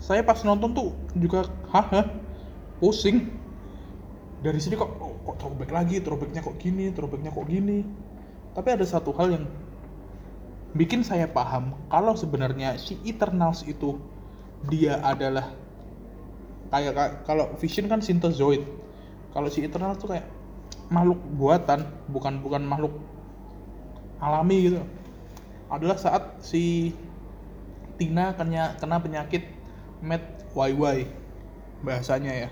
[0.00, 2.08] saya pas nonton tuh juga haha
[2.80, 3.28] pusing.
[4.40, 6.00] Dari sini kok kok throwback lagi?
[6.00, 6.92] Throwbacknya kok gini?
[6.92, 7.84] Throwbacknya kok gini?
[8.56, 9.44] Tapi ada satu hal yang
[10.74, 13.94] bikin saya paham kalau sebenarnya si Eternals itu
[14.66, 15.54] dia adalah
[16.74, 18.66] kayak kalau Vision kan synthezoid
[19.34, 20.26] kalau si Eternals tuh kayak
[20.88, 22.94] makhluk buatan bukan bukan makhluk
[24.22, 24.80] alami gitu.
[25.66, 26.94] Adalah saat si
[27.98, 29.42] Tina kena kena penyakit
[30.04, 30.22] Met
[30.54, 31.10] YY
[31.82, 32.48] bahasanya ya.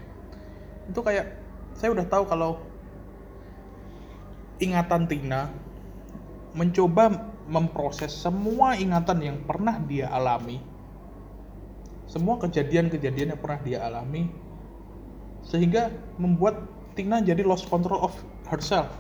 [0.90, 1.38] Itu kayak
[1.78, 2.58] saya udah tahu kalau
[4.58, 5.54] ingatan Tina
[6.52, 10.71] mencoba memproses semua ingatan yang pernah dia alami
[12.12, 14.28] semua kejadian-kejadian yang pernah dia alami
[15.48, 15.88] sehingga
[16.20, 16.60] membuat
[16.92, 18.12] Tina jadi lost control of
[18.52, 18.92] herself.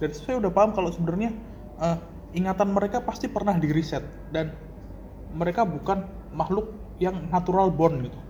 [0.00, 1.36] Dan saya udah paham kalau sebenarnya
[1.76, 2.00] uh,
[2.32, 4.00] ingatan mereka pasti pernah di reset
[4.32, 4.56] dan
[5.36, 8.20] mereka bukan makhluk yang natural born gitu.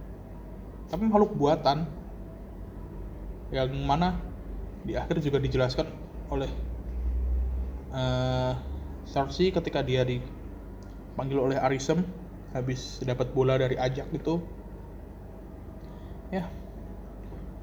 [0.91, 1.87] Tapi makhluk buatan
[3.55, 4.19] yang mana
[4.83, 5.87] di akhir juga dijelaskan
[6.35, 6.51] oleh
[7.95, 8.59] uh,
[9.07, 10.03] Cersei ketika dia
[11.17, 12.05] dipanggil oleh Arisem
[12.53, 14.37] habis dapat bola dari Ajak itu.
[16.29, 16.45] Ya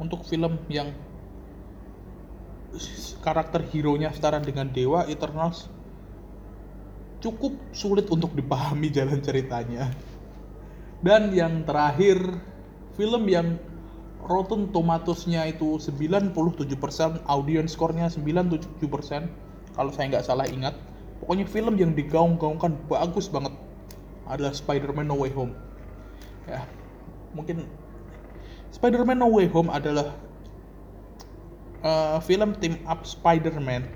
[0.01, 0.89] untuk film yang
[3.21, 5.69] karakter hero nya setara dengan dewa Eternals
[7.21, 9.93] cukup sulit untuk dipahami jalan ceritanya.
[11.05, 12.17] Dan yang terakhir
[12.97, 13.61] film yang
[14.25, 16.33] Rotten Tomatoes-nya itu 97%
[17.29, 18.81] audience score-nya 97%
[19.77, 20.73] kalau saya nggak salah ingat
[21.23, 23.55] pokoknya film yang digaung-gaungkan bagus banget
[24.27, 25.55] adalah Spider-Man No Way Home.
[26.43, 26.67] Ya
[27.31, 27.63] mungkin
[28.75, 30.11] Spider-Man No Way Home adalah
[31.79, 33.87] uh, film team up Spider-Man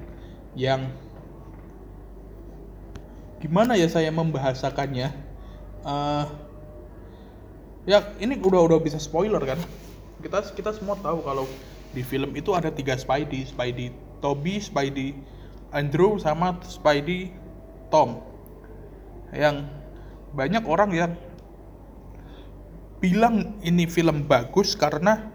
[0.56, 0.88] yang
[3.44, 5.12] gimana ya saya membahasakannya
[5.84, 6.32] uh,
[7.84, 9.60] ya ini udah udah bisa spoiler kan?
[10.24, 11.44] Kita kita semua tahu kalau
[11.92, 13.92] di film itu ada tiga Spidey Spidey
[14.24, 15.12] Toby Spidey
[15.78, 17.30] Andrew sama Spidey
[17.94, 18.26] Tom
[19.30, 19.70] yang
[20.34, 21.13] banyak orang yang
[22.98, 25.30] bilang ini film bagus karena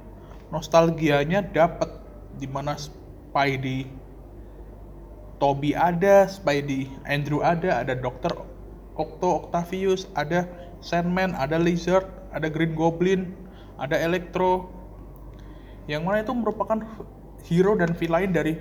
[0.50, 1.88] nostalgianya dapat
[2.34, 3.86] di mana Spidey
[5.38, 8.30] Toby ada, Spidey Andrew ada, ada Dokter
[8.94, 10.46] Octo Octavius, ada
[10.78, 13.34] Sandman, ada Lizard, ada Green Goblin,
[13.74, 14.70] ada Electro.
[15.90, 16.78] Yang mana itu merupakan
[17.42, 18.54] hero dan villain dari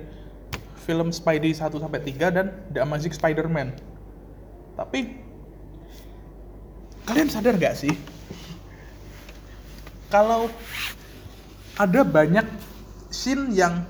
[0.82, 3.78] film Spidey 1 sampai 3 dan The Amazing Spider-Man.
[4.74, 5.22] Tapi
[7.06, 7.94] kalian sadar gak sih
[10.12, 10.52] kalau
[11.80, 12.44] ada banyak
[13.08, 13.88] scene yang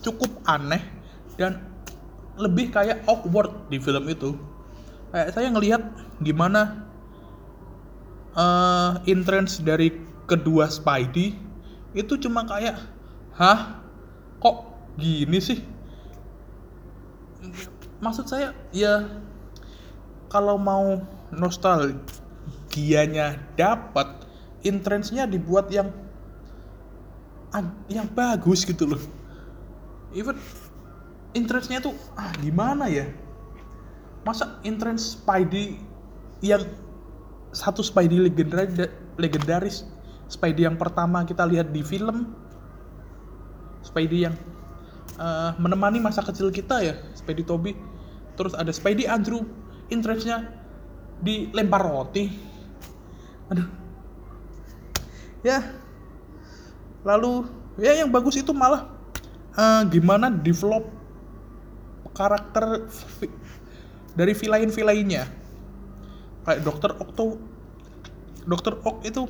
[0.00, 0.80] cukup aneh
[1.36, 1.60] dan
[2.40, 4.32] lebih kayak awkward di film itu.
[5.12, 5.82] Kayak saya ngelihat
[6.24, 6.88] gimana
[8.32, 9.92] uh, entrance dari
[10.24, 11.36] kedua Spidey
[11.92, 12.80] itu cuma kayak,
[13.36, 13.84] hah,
[14.40, 14.64] kok
[14.96, 15.60] gini sih?
[18.00, 19.08] Maksud saya ya
[20.30, 21.02] kalau mau
[21.34, 24.06] nostalgianya dapat
[24.62, 25.90] intrensinya dibuat yang
[27.90, 29.02] yang bagus gitu loh.
[30.14, 30.38] Even
[31.34, 33.10] intrensinya tuh ah gimana ya?
[34.22, 35.82] Masa entrance Spidey
[36.44, 36.62] yang
[37.50, 38.86] satu Spidey legendaris
[39.18, 39.82] legendaris
[40.30, 42.30] Spidey yang pertama kita lihat di film
[43.82, 44.38] Spidey yang
[45.20, 47.76] uh, menemani masa kecil kita ya Spidey Toby.
[48.40, 49.44] Terus ada Spidey Andrew
[49.92, 50.48] interestnya
[51.20, 52.32] dilempar roti.
[53.52, 53.68] Aduh.
[55.44, 55.76] Ya.
[57.04, 57.44] Lalu
[57.76, 58.88] ya yang bagus itu malah
[59.56, 60.88] uh, gimana develop
[62.10, 62.90] karakter
[64.18, 65.24] dari villain-villainnya
[66.44, 67.38] kayak Dokter Octo
[68.44, 69.24] Dokter Ok itu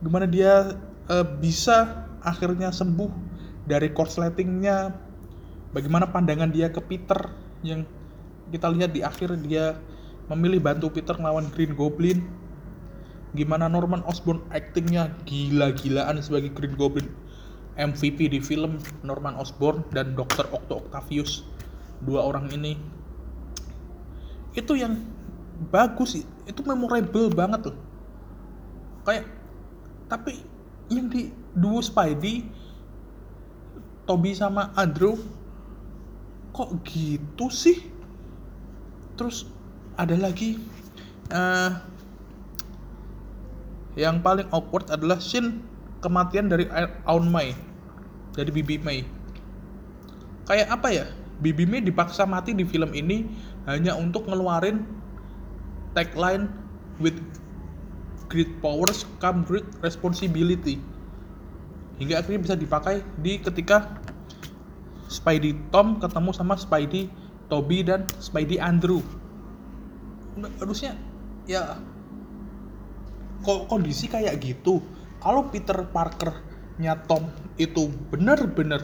[0.00, 0.74] gimana dia
[1.06, 3.10] uh, bisa akhirnya sembuh
[3.64, 4.92] dari korsletingnya
[5.72, 7.32] bagaimana pandangan dia ke Peter
[7.64, 7.88] yang
[8.52, 9.80] kita lihat di akhir dia
[10.28, 12.24] memilih bantu Peter melawan Green Goblin.
[13.34, 17.10] Gimana Norman Osborn actingnya gila-gilaan sebagai Green Goblin.
[17.74, 20.46] MVP di film Norman Osborn dan Dr.
[20.54, 21.42] Octo Octavius.
[21.98, 22.78] Dua orang ini.
[24.54, 25.02] Itu yang
[25.74, 27.78] bagus itu memorable banget loh.
[29.02, 29.26] Kayak
[30.06, 30.38] tapi
[30.92, 32.46] yang di duo Spidey
[34.04, 35.16] Toby sama Andrew?
[36.54, 37.88] Kok gitu sih?
[39.16, 39.48] Terus
[39.94, 40.58] ada lagi
[41.30, 41.70] uh,
[43.94, 45.62] yang paling awkward adalah scene
[46.02, 46.66] kematian dari
[47.06, 47.54] Aun Mai
[48.34, 49.00] dari Bibi Mei
[50.44, 51.06] kayak apa ya?
[51.40, 53.26] Bibi Mei dipaksa mati di film ini
[53.66, 54.86] hanya untuk ngeluarin
[55.96, 56.46] tagline
[57.02, 57.16] with
[58.30, 60.78] great powers come great responsibility
[61.98, 63.98] hingga akhirnya bisa dipakai di ketika
[65.06, 67.06] Spidey Tom ketemu sama Spidey
[67.46, 69.04] Toby dan Spidey Andrew.
[70.58, 70.98] Harusnya
[71.46, 71.78] ya
[73.44, 74.82] kondisi kayak gitu?
[75.22, 77.30] Kalau Peter Parker-nya Tom
[77.60, 78.82] itu bener-bener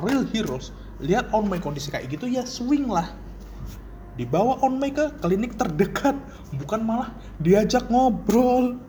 [0.00, 0.72] real heroes
[1.04, 3.12] lihat on my kondisi kayak gitu ya swing lah.
[4.16, 6.16] Dibawa on my ke klinik terdekat
[6.56, 8.80] bukan malah diajak ngobrol.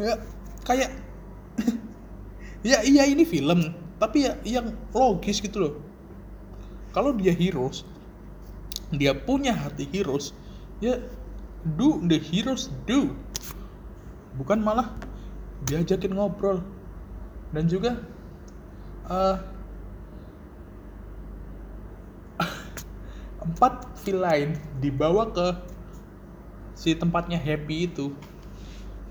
[0.00, 0.16] Ya
[0.64, 0.96] kayak
[2.62, 5.74] ya iya ini film tapi ya yang logis gitu loh.
[6.90, 7.86] Kalau dia heroes
[8.92, 10.36] dia punya hati heroes
[10.82, 10.98] ya
[11.78, 13.14] do the heroes do.
[14.34, 14.90] Bukan malah
[15.70, 16.64] diajakin ngobrol.
[17.52, 18.00] Dan juga
[19.06, 19.36] uh,
[23.46, 25.46] empat villain dibawa ke
[26.74, 28.10] si tempatnya happy itu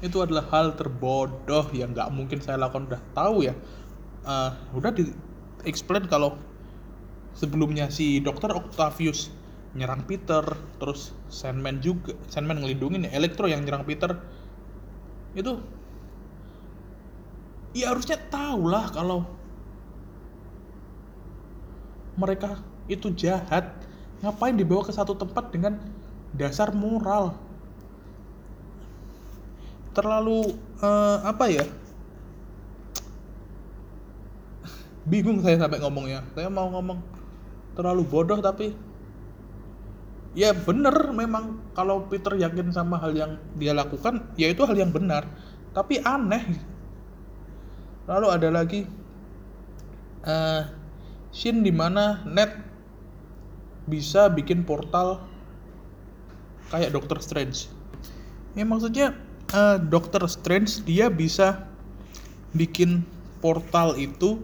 [0.01, 2.89] itu adalah hal terbodoh yang nggak mungkin saya lakukan.
[2.89, 3.53] Udah tahu ya.
[4.25, 5.13] Uh, udah di
[5.65, 6.37] explain kalau
[7.37, 9.33] sebelumnya si dokter Octavius
[9.71, 10.43] nyerang Peter
[10.77, 14.17] terus Sandman juga Sandman ngelindungin ya Electro yang nyerang Peter.
[15.37, 15.61] Itu
[17.71, 19.23] ya harusnya tahu lah kalau
[22.17, 22.57] mereka
[22.89, 23.69] itu jahat.
[24.21, 25.81] Ngapain dibawa ke satu tempat dengan
[26.37, 27.33] dasar moral
[29.91, 31.65] terlalu uh, apa ya?
[35.07, 36.23] Bingung saya sampai ngomongnya.
[36.37, 37.01] Saya mau ngomong
[37.75, 38.75] terlalu bodoh tapi
[40.31, 44.91] ya bener memang kalau Peter yakin sama hal yang dia lakukan ya itu hal yang
[44.93, 45.27] benar.
[45.71, 46.43] Tapi aneh.
[48.09, 48.81] Lalu ada lagi
[50.27, 50.67] uh,
[51.31, 52.51] scene di mana Ned
[53.87, 55.23] bisa bikin portal
[56.69, 57.67] kayak Doctor Strange.
[58.55, 59.15] Ya maksudnya
[59.55, 61.67] uh, Doctor Strange dia bisa
[62.55, 63.03] bikin
[63.39, 64.39] portal itu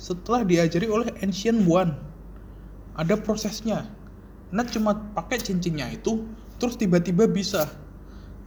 [0.00, 1.96] setelah diajari oleh Ancient One.
[2.96, 3.88] Ada prosesnya.
[4.50, 6.24] Nah cuma pakai cincinnya itu
[6.60, 7.68] terus tiba-tiba bisa.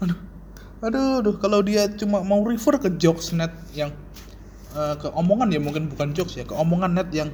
[0.03, 0.19] Aduh,
[0.83, 3.93] aduh, aduh kalau dia cuma mau refer ke jokes net yang
[4.75, 7.29] uh, ke omongan ya mungkin bukan jokes ya, ke omongan net yang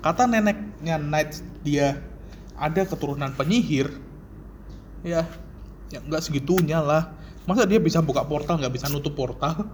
[0.00, 1.98] kata neneknya Night dia
[2.54, 3.90] ada keturunan penyihir
[5.02, 5.26] ya
[5.92, 7.12] ya nggak segitunya lah
[7.44, 9.68] masa dia bisa buka portal nggak bisa nutup portal?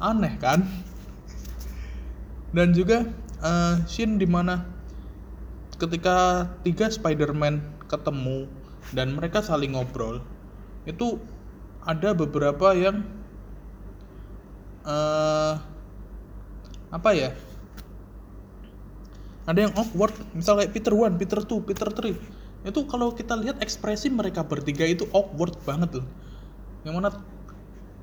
[0.00, 0.64] Aneh kan?
[2.54, 3.04] Dan juga
[3.42, 4.64] uh, scene di mana
[5.76, 8.46] ketika tiga Spider-Man ketemu
[8.94, 10.22] dan mereka saling ngobrol
[10.86, 11.18] itu
[11.84, 13.04] ada beberapa yang
[14.86, 15.60] uh,
[16.94, 17.30] apa ya?
[19.44, 22.16] Ada yang awkward misal kayak Peter One, Peter Two, Peter Three
[22.64, 26.06] itu kalau kita lihat ekspresi mereka bertiga itu awkward banget loh.
[26.80, 27.10] Yang mana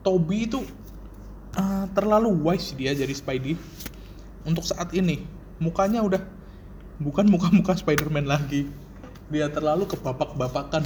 [0.06, 0.62] Toby itu
[1.58, 3.58] uh, terlalu wise dia jadi Spidey.
[4.45, 5.26] Untuk saat ini
[5.57, 6.22] mukanya udah
[7.01, 8.70] bukan muka-muka Spider-Man lagi.
[9.34, 10.86] Dia terlalu kebapak-bapakan.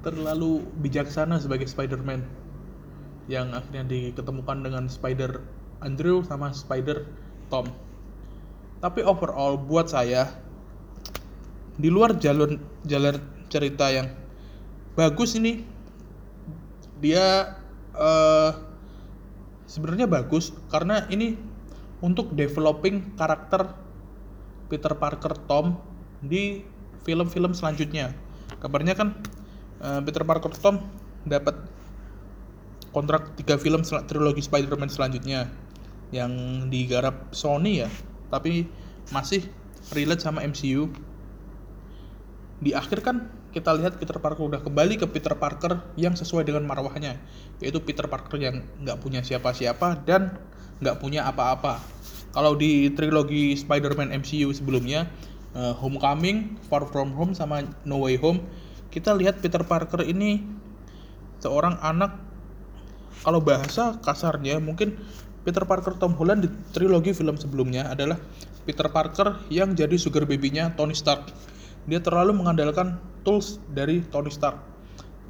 [0.00, 2.24] Terlalu bijaksana sebagai Spider-Man.
[3.28, 5.44] Yang akhirnya diketemukan dengan Spider
[5.84, 7.04] Andrew sama Spider
[7.52, 7.68] Tom.
[8.80, 10.45] Tapi overall buat saya
[11.76, 12.56] di luar jalur
[12.88, 13.20] jalur
[13.52, 14.08] cerita yang
[14.96, 15.62] bagus ini
[17.00, 17.56] dia
[17.92, 18.50] uh,
[19.68, 21.36] sebenarnya bagus karena ini
[22.00, 23.76] untuk developing karakter
[24.72, 25.78] Peter Parker Tom
[26.24, 26.64] di
[27.06, 28.10] film-film selanjutnya.
[28.58, 29.14] Kabarnya kan
[29.78, 30.82] uh, Peter Parker Tom
[31.28, 31.54] dapat
[32.90, 35.52] kontrak tiga film trilogi Spider-Man selanjutnya.
[36.14, 36.30] yang
[36.70, 37.90] digarap Sony ya
[38.30, 38.70] tapi
[39.10, 39.42] masih
[39.90, 40.86] relate sama MCU
[42.56, 46.64] di akhir kan kita lihat Peter Parker udah kembali ke Peter Parker yang sesuai dengan
[46.64, 47.20] marwahnya
[47.60, 50.36] yaitu Peter Parker yang nggak punya siapa-siapa dan
[50.80, 51.80] nggak punya apa-apa.
[52.36, 55.08] Kalau di trilogi Spider-Man MCU sebelumnya
[55.56, 58.44] uh, Homecoming, Far From Home sama No Way Home
[58.92, 60.40] kita lihat Peter Parker ini
[61.40, 62.16] seorang anak.
[63.20, 64.96] Kalau bahasa kasarnya mungkin
[65.44, 68.16] Peter Parker Tom Holland di trilogi film sebelumnya adalah
[68.64, 71.28] Peter Parker yang jadi sugar baby-nya Tony Stark
[71.86, 74.58] dia terlalu mengandalkan tools dari Tony Stark.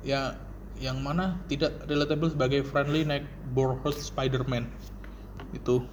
[0.00, 0.40] Ya
[0.76, 4.68] yang mana tidak relatable sebagai friendly neighborhood Spider-Man.
[5.52, 5.84] Itu.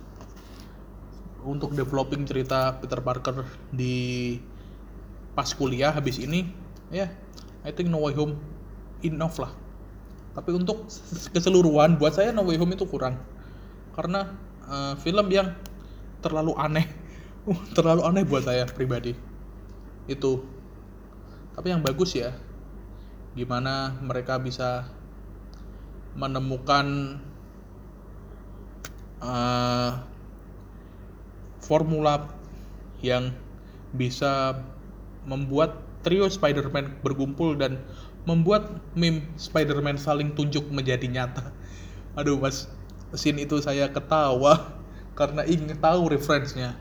[1.43, 3.43] Untuk developing cerita Peter Parker
[3.75, 4.39] di
[5.35, 6.45] pas kuliah habis ini
[6.93, 7.09] ya yeah,
[7.67, 8.39] I think No Way Home
[9.03, 9.51] enough lah.
[10.33, 10.87] Tapi untuk
[11.35, 13.19] keseluruhan buat saya No Way Home itu kurang.
[13.91, 14.31] Karena
[14.71, 15.51] uh, film yang
[16.23, 16.87] terlalu aneh
[17.75, 19.32] terlalu aneh buat saya pribadi
[20.09, 20.43] itu
[21.53, 22.35] tapi yang bagus ya
[23.33, 24.85] gimana mereka bisa
[26.13, 27.17] menemukan
[29.23, 30.05] uh,
[31.63, 32.29] formula
[33.01, 33.33] yang
[33.95, 34.61] bisa
[35.25, 37.81] membuat trio Spider-Man berkumpul dan
[38.27, 41.51] membuat meme Spider-Man saling tunjuk menjadi nyata.
[42.19, 42.69] Aduh mas,
[43.15, 44.77] scene itu saya ketawa
[45.19, 46.75] karena ingin tahu referensinya.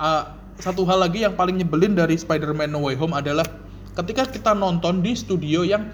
[0.00, 3.48] Uh, satu hal lagi yang paling nyebelin dari Spider-Man No Way Home adalah
[3.96, 5.88] ketika kita nonton di studio yang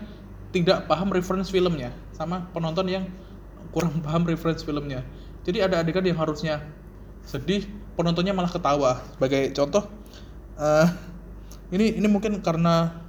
[0.51, 3.05] tidak paham reference filmnya sama penonton yang
[3.71, 5.07] kurang paham reference filmnya.
[5.47, 6.67] Jadi ada adegan yang harusnya
[7.23, 9.03] sedih penontonnya malah ketawa.
[9.15, 9.87] Sebagai contoh
[10.59, 10.87] uh,
[11.71, 13.03] ini ini mungkin karena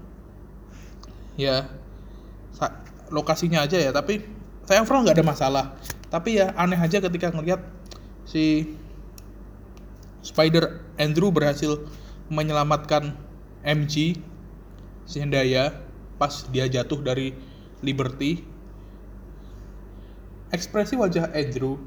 [1.38, 1.70] ya
[3.14, 4.26] lokasinya aja ya tapi
[4.68, 5.66] saya overall nggak ada masalah.
[6.08, 7.62] Tapi ya aneh aja ketika ngelihat
[8.28, 8.76] si
[10.22, 11.86] Spider Andrew berhasil
[12.28, 13.16] menyelamatkan
[13.64, 14.20] MG
[15.08, 15.72] Zendaya
[16.20, 17.32] pas dia jatuh dari
[17.80, 18.44] Liberty.
[20.52, 21.80] Ekspresi wajah Andrew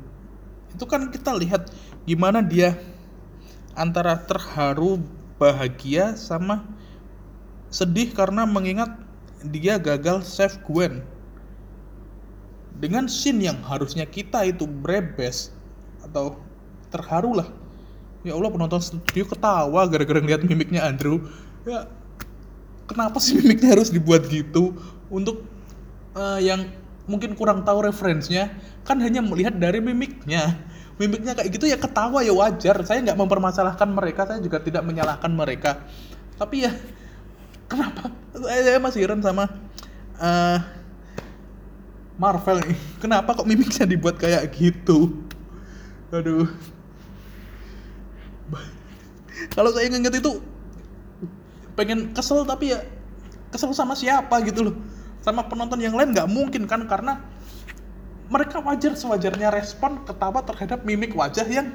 [0.70, 1.68] itu kan kita lihat
[2.06, 2.78] gimana dia
[3.74, 5.02] antara terharu
[5.40, 6.62] bahagia sama
[7.72, 8.92] sedih karena mengingat
[9.46, 11.02] dia gagal save Gwen.
[12.80, 15.52] Dengan scene yang harusnya kita itu brebes
[16.00, 16.40] atau
[16.88, 17.48] terharu lah
[18.20, 21.24] ya Allah penonton studio ketawa gara-gara ngeliat mimiknya Andrew.
[21.64, 21.88] Ya
[22.84, 24.76] kenapa sih mimiknya harus dibuat gitu?
[25.08, 25.44] Untuk
[26.16, 26.68] uh, yang
[27.08, 28.52] mungkin kurang tahu referensinya
[28.84, 30.56] kan hanya melihat dari mimiknya.
[31.00, 32.76] Mimiknya kayak gitu ya ketawa ya wajar.
[32.84, 35.80] Saya nggak mempermasalahkan mereka saya juga tidak menyalahkan mereka.
[36.36, 36.72] Tapi ya
[37.68, 38.12] kenapa?
[38.36, 39.48] Saya masih heran sama
[40.20, 40.58] uh,
[42.20, 42.78] Marvel nih.
[43.00, 45.24] Kenapa kok mimiknya dibuat kayak gitu?
[46.12, 46.50] Aduh
[49.56, 50.42] kalau saya inget itu
[51.78, 52.84] pengen kesel tapi ya
[53.50, 54.76] kesel sama siapa gitu loh.
[55.20, 57.20] Sama penonton yang lain nggak mungkin kan karena
[58.30, 61.74] mereka wajar sewajarnya respon ketawa terhadap mimik wajah yang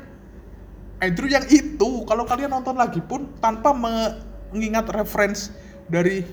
[1.03, 2.07] Andrew yang itu.
[2.07, 5.51] Kalau kalian nonton lagi pun tanpa mengingat reference
[5.91, 6.23] dari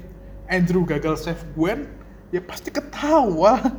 [0.47, 1.91] Andrew gagal save Gwen
[2.31, 3.61] ya pasti ketawa.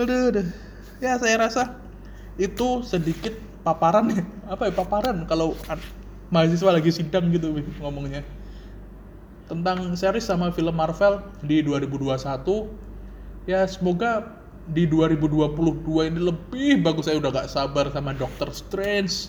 [0.00, 0.48] Aduh, aduh.
[0.96, 1.76] ya saya rasa
[2.40, 4.10] itu sedikit paparan
[4.52, 5.54] apa ya paparan kalau
[6.34, 8.26] mahasiswa lagi sidang gitu ngomongnya.
[9.50, 12.16] Tentang series sama film Marvel di 2021
[13.44, 14.38] ya semoga
[14.70, 17.10] di 2022 ini lebih bagus.
[17.10, 19.28] Saya udah gak sabar sama Doctor Strange.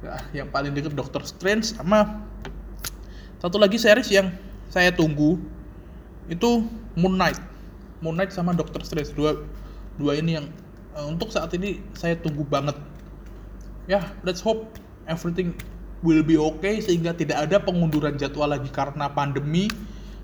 [0.00, 2.24] Ya, yang paling deket Doctor Strange sama
[3.36, 4.32] satu lagi series yang
[4.72, 5.36] saya tunggu
[6.32, 6.64] itu
[6.96, 7.36] Moon Knight.
[8.00, 9.12] Moon Knight sama Doctor Strange.
[9.12, 9.44] Dua
[10.00, 10.48] dua ini yang
[10.96, 12.74] uh, untuk saat ini saya tunggu banget
[13.90, 14.70] ya let's hope
[15.10, 15.50] everything
[16.06, 19.66] will be okay sehingga tidak ada pengunduran jadwal lagi karena pandemi.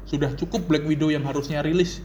[0.06, 1.98] Sudah cukup Black Widow yang harusnya rilis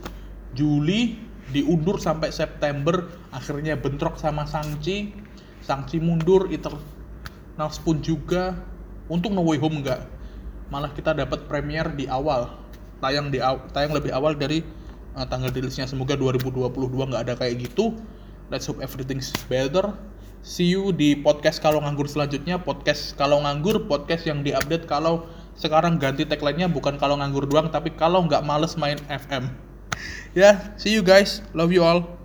[0.57, 1.21] Juli
[1.53, 5.13] diundur sampai September, akhirnya bentrok sama Sangchi.
[5.61, 8.57] Sangchi mundur, Eternals pun juga.
[9.05, 10.01] Untung No Way Home enggak.
[10.73, 12.49] Malah kita dapat premier di awal.
[12.99, 13.37] Tayang di
[13.71, 14.65] tayang lebih awal dari
[15.13, 15.85] uh, tanggal rilisnya.
[15.85, 17.93] Semoga 2022 nggak ada kayak gitu.
[18.49, 19.93] Let's hope everything's better
[20.41, 22.57] See you di podcast kalau nganggur selanjutnya.
[22.57, 27.93] Podcast kalau nganggur, podcast yang diupdate kalau sekarang ganti tagline-nya bukan kalau nganggur doang, tapi
[27.93, 29.49] kalau nggak males main FM.
[30.31, 31.43] Ya, yeah, see you guys.
[31.51, 32.20] Love you all.